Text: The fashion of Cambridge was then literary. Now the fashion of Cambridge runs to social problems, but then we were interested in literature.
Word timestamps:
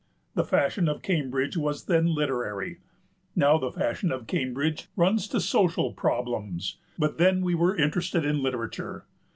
The 0.33 0.43
fashion 0.43 0.89
of 0.89 1.03
Cambridge 1.03 1.55
was 1.55 1.83
then 1.85 2.07
literary. 2.07 2.79
Now 3.35 3.59
the 3.59 3.71
fashion 3.71 4.11
of 4.11 4.25
Cambridge 4.25 4.87
runs 4.95 5.27
to 5.27 5.39
social 5.39 5.93
problems, 5.93 6.77
but 6.97 7.19
then 7.19 7.43
we 7.43 7.53
were 7.53 7.77
interested 7.77 8.25
in 8.25 8.41
literature. 8.41 9.05